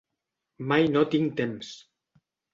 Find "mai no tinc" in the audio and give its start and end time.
0.71-1.37